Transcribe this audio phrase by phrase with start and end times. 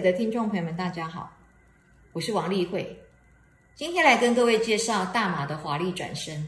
[0.00, 1.30] 的听众朋友们，大家好，
[2.12, 2.98] 我是王丽慧，
[3.74, 6.46] 今天来跟各位介绍大麻的华丽转身。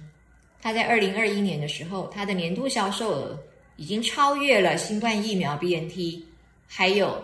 [0.62, 3.38] 它在二零二一年的时候，它的年度销售额
[3.76, 6.24] 已经超越了新冠疫苗 BNT，
[6.66, 7.22] 还有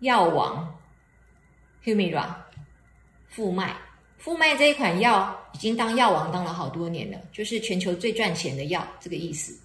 [0.00, 0.78] 药王
[1.84, 2.26] Humira
[3.28, 3.74] 复脉。
[4.18, 9.58] 复脉这一款药已经当药王当了好多年了，就是全球最赚钱的药，这个意思。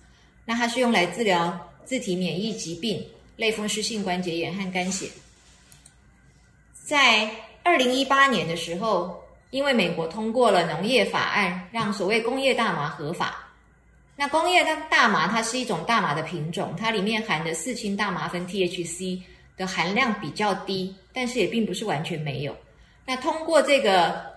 [0.45, 5.09] 那它是用来治疗自体免疫疾病、类风湿性关节炎和肝血。
[6.85, 7.29] 在
[7.63, 13.37] 二零一八年的时候，因为美国通过了农业法案，让所谓工业大麻合法。
[14.15, 19.21] 那工业的大麻它是一种大麻的品种，它里面含的四氢大麻酚 THC
[19.55, 22.55] 的含量比较低，但是也并不是完全没有。
[23.05, 24.33] 那通过这个。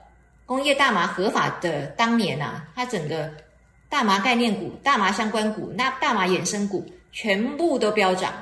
[0.46, 3.28] 工业大麻合法的当年啊，它整个
[3.88, 8.32] 大麻概念股、大麻相关股、那大麻衍生股全部都飙涨。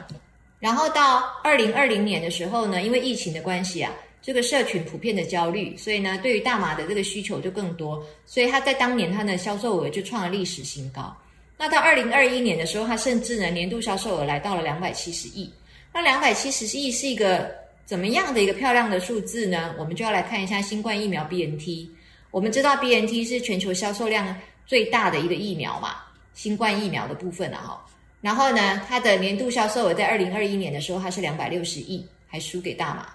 [0.64, 11.14] 然后到二零二零年的时候呢，因为疫情的关系啊，这个社群普遍的焦虑，所以呢，对于大麻的这个需求就更多，所以它在当年它的销售额就创了历史新高。
[11.58, 15.52] 那到二零二一年的时候，它甚至呢年度销售额来到了两百七十亿。
[15.92, 17.54] 那两百七十亿是一个
[17.84, 19.74] 怎么样的一个漂亮的数字呢？
[19.78, 21.90] 我们就要来看一下新冠疫苗 BNT。
[22.30, 25.96] 我们知道 B N T 是全球销售量最大的一个疫苗嘛，
[26.32, 27.84] 新冠疫苗的部分了哈。
[28.24, 33.06] 然后呢，它的年度销售额在二零二一年的时候，它是两百六十亿，还输给大麻。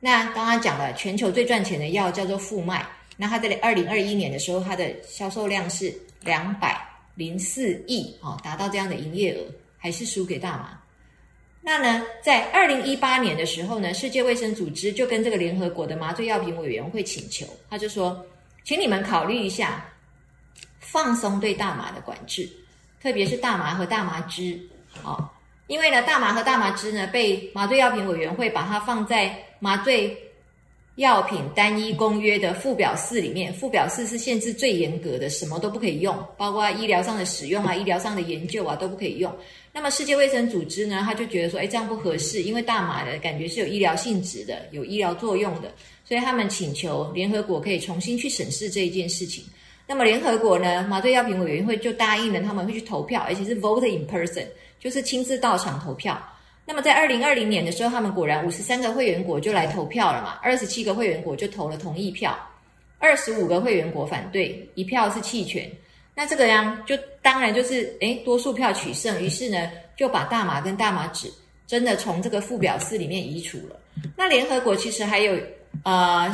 [0.00, 2.86] 那刚刚讲了，全球最赚钱的药叫做复麦，
[3.18, 6.80] 那它在二零二一年的时候，它的销售量是两百
[7.16, 9.44] 零四亿哦，达到这样的营业额，
[9.76, 10.80] 还是输给大麻。
[11.60, 18.24] 那呢，在二零一八年的时候呢，世界卫生组织就跟这个联合国的麻醉药品委员会请求，他就说。
[18.64, 19.84] 请你们考虑一下，
[20.80, 22.50] 放松对大麻的管制，
[23.02, 24.58] 特别是大麻和大麻汁，
[25.04, 25.28] 哦，
[25.66, 30.16] 因为呢，大麻和大麻汁呢，被麻醉药品委员会把它放在麻醉
[30.96, 33.52] 药品单一公约的附表四里面。
[33.52, 39.32] 附表四是限制最严格的，什么都不可以用，包括医疗上的使用啊、 医疗上的研究啊都不可以用。
[39.72, 45.70] 那么世界卫生组织呢，他就觉得说，哎，这样不合适，因为大麻的感觉是有医疗性质的，有医疗作用的。
[46.02, 49.44] 所以他们请求联合国可以重新去审视这一件事情。
[49.88, 54.44] 那么联合国呢，麻醉药品委员会就答应了，他们会去投票，而且是 vote in person，
[54.80, 56.20] 就是亲自到场投票。
[56.64, 62.36] 那么在二零二零年的时候，他们果然五十三个会员国就来投票了嘛，二十七个会员国就投了同意票，
[62.98, 65.70] 二十五个会员国反对，一票是弃权。
[66.14, 71.30] 那这个样就当然就是诶多数票取胜，于是呢就把大麻跟大麻纸
[71.66, 73.76] 真的从这个附表四里面移除了。
[74.16, 75.38] 那联合国其实还有。
[75.84, 76.32] 呃，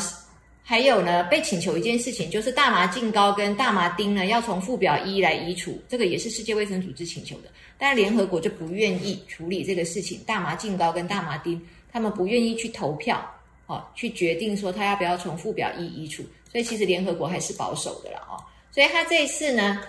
[0.65, 11.61] 还有呢，被请求一件事情，就是大麻净高跟大麻丁呢，要从附表一来移除，这个也是世界卫生组织请求的，但联合国就不愿意处理这个事情，大麻净高跟大麻丁，
[11.93, 13.29] 他们不愿意去投票，
[13.67, 18.39] 哦，去决定说他要不要从附表一移除，所以其实联合国还是保守的了，哦，
[18.71, 19.81] 所以他这一次呢，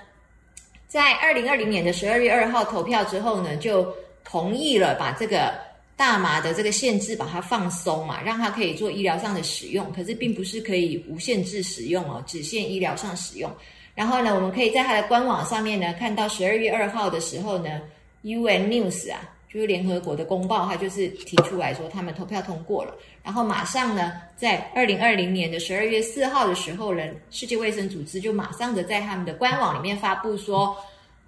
[0.87, 3.87] 在二零二零年的十二月二号投票之后呢，就
[4.23, 5.53] 同意了把这个。
[5.95, 13.49] 大麻的这个限制把它放松嘛，让它可以做医疗上的使用，可是并不是可以无限制使用哦，只限医疗上使用。
[13.93, 17.79] 然后呢，我们可以在它的官网上面呢看到十二月二号的时候呢
[18.23, 19.21] ，UN News 啊，
[19.53, 22.95] 就是联合国的公报，它就是提出来说他们投票通过了。
[23.21, 30.75] 然后马上呢，在二零二零年的十二月四号的时候呢，世界卫生组织就马上的在他们的官网里面发布说，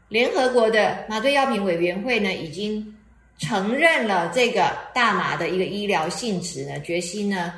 [0.09, 2.94] 联合国的麻醉药品委员会呢已经。
[3.37, 7.53] 承认了这个大麻的一个医疗性质呢，决心呢，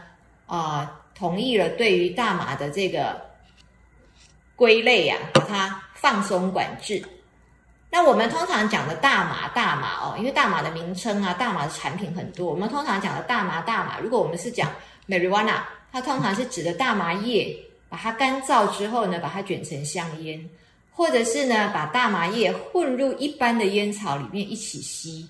[0.45, 3.21] 啊，同意了对于大麻的这个
[4.55, 7.03] 归类呀，把它放松管制。
[7.89, 12.49] 那我们通常讲的大麻，大麻哦，因为大麻的名称啊，大麻的产品很多。
[12.49, 14.69] 我们通常讲的大麻，大麻，如果我们是讲
[15.07, 15.61] marijuana，
[15.91, 17.55] 它通常是指的大麻叶，
[17.87, 20.49] 把它干燥之后呢，把它卷成香烟，
[20.91, 25.27] 或者是呢，把大麻叶混入一般的烟草里面一起吸。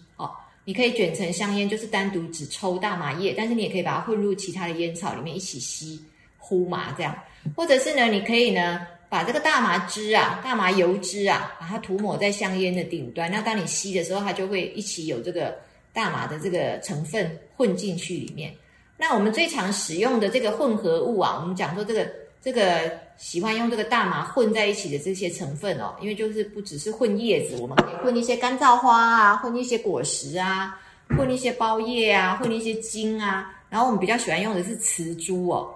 [0.68, 5.98] 你可以卷成香烟，就是单独只抽大麻叶，但是你也可以把它混入其他的烟草里面一起吸，
[6.38, 7.18] 呼麻这样。
[7.56, 13.32] 或者是呢，你可以呢把这个大麻汁啊、大麻油脂啊，把它涂抹在香烟的顶端。
[13.32, 15.58] 那当你吸的时候，它就会一起有这个
[15.94, 18.54] 大麻的这个成分混进去里面。
[18.98, 22.06] 那我们最常使用的这个混合物啊，我们讲说这个。
[22.48, 30.80] 这个喜欢用这个大麻混在一起的这些成分哦，因为就是不只是混叶子，我们可以混一些干燥花啊，混一些果实啊，
[31.10, 33.54] 混一些包叶啊，混一些茎啊。
[33.70, 35.70] 然后我们比较喜欢用的是雌株哦，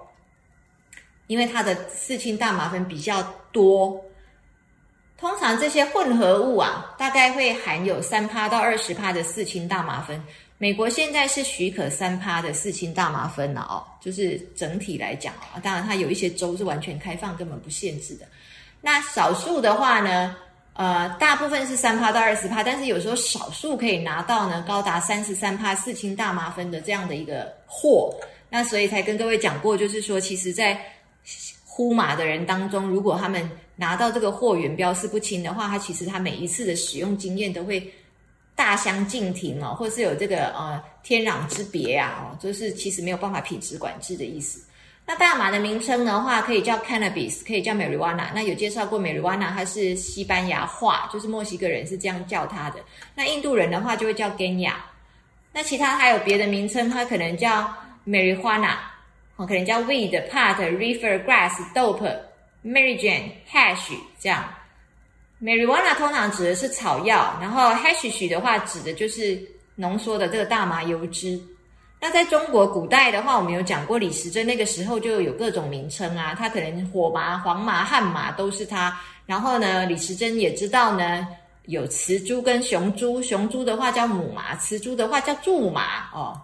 [1.26, 3.22] 因为它的四氢大麻酚比较
[3.52, 4.02] 多。
[5.18, 10.18] 通常这些混合物啊，大概会含有三趴到二十趴的四氢大麻酚。
[10.62, 18.24] 美国现在是许可三趴的四氢大麻酚了哦，就是整体来讲啊，当然它有一些州是完全开放，根本不限制的。
[18.80, 20.36] 那少数的话呢，
[20.74, 28.14] 呃，大部分是三趴到二十趴，但是有时候少数可以拿到呢高达三十三趴四氢大麻酚的这样的一个货。
[28.48, 30.80] 那所以才跟各位讲过，就是说，其实在
[31.64, 37.92] 呼麻的人当中，如果他们拿到这个货源标示不清的话，他其实他每一次的使用经验都会。
[38.62, 44.64] 大相径庭哦，或是有这个呃天壤之别啊，哦，就是其实没有办法品质管制的意思。
[45.04, 48.28] 那大麻的名称的话，可以叫 cannabis，可以叫 marijuana。
[48.32, 52.78] 那有介绍过 marijuana，它是西班牙话，就是墨西哥人是这样叫它的。
[53.16, 54.74] 那印度人的话就会叫 Ganya。
[55.52, 57.68] 那其他还有别的名称，它可能叫
[58.06, 58.76] marijuana，
[59.34, 62.16] 哦，可能叫 weed、pot、reefer、grass、dope、
[62.64, 64.44] marijuana、hash 这样。
[65.42, 69.36] Marijuana 通常指的是草药，然后 hashish 的话指的就是
[69.74, 71.36] 浓缩的这个大麻油脂。
[72.00, 78.96] 那在中国古代的话，我们有讲过李时珍那个时候就有各种名称啊，它可能火麻、黄麻、旱麻都是它。
[79.26, 81.26] 然后呢，李时珍也知道呢，
[81.66, 86.40] 有雌株跟雄株，雄株的话叫母麻，雌株的话叫苎麻哦，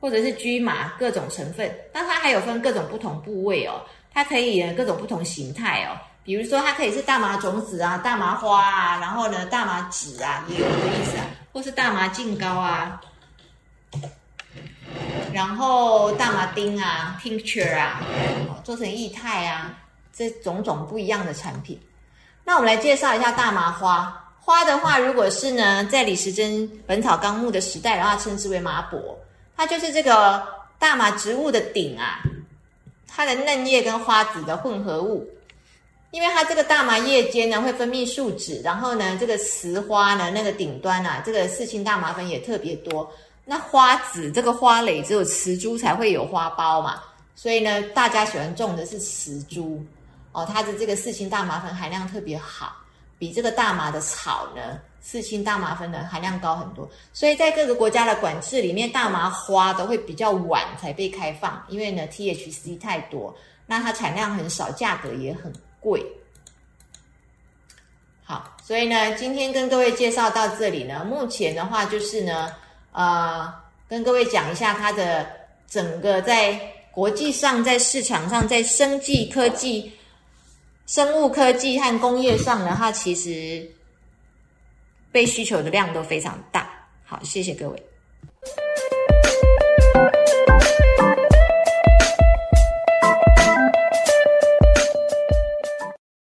[0.00, 1.70] 或者是驹麻，各种成分。
[1.94, 3.80] 那它还有分各种不同部位哦，
[4.12, 5.96] 它可以各种不同形态哦。
[6.28, 13.00] 比如说，它可以是大麻种子啊、大麻花啊，然后呢，大麻籽啊，也有的意思啊，或是大麻净膏啊，
[15.32, 18.02] 然后大麻丁啊、tincture 啊，
[18.62, 19.74] 做成液态啊，
[20.12, 21.80] 这种种不一样的产品。
[22.44, 24.34] 那我们来介绍一下大麻花。
[24.38, 29.18] 花的话，如果是呢，在李时珍《本草纲目》的时代的话，称之为麻柏，
[29.56, 30.46] 它就是这个
[30.78, 32.20] 大麻植物的顶啊，
[33.06, 35.26] 它的嫩叶跟花籽的混合物。
[36.10, 43.10] 因为它这个大麻叶间呢会分泌树脂，然后呢这个雌花呢那个顶端啊，这个四氢大麻酚也特别多。
[43.44, 47.02] 那花籽这个花蕾只有雌株才会有花苞嘛，
[47.34, 49.82] 所以呢大家喜欢种的是雌株
[50.32, 52.76] 哦，它的这个四氢大麻酚含量特别好，
[53.18, 56.88] 比这个大麻的草呢四氢大麻酚的含量高很多。
[57.12, 63.34] 所以在各个国家的管制里面，大麻花都会比较晚才被开放，因为呢 THC 太多，
[63.66, 65.52] 那它产量很少，价格也很。
[65.88, 66.04] 贵，
[68.24, 71.04] 好，所以呢，今天跟各位介绍到这里呢。
[71.04, 72.54] 目前的话，就是呢，
[72.92, 73.52] 呃，
[73.88, 75.26] 跟各位讲一下它的
[75.66, 76.60] 整个在
[76.92, 79.92] 国际上、在市场上、在生技科技、
[80.86, 83.66] 生物科技和工业上呢，它其实
[85.10, 86.68] 被需求的量都非常大。
[87.04, 87.87] 好，谢谢各位。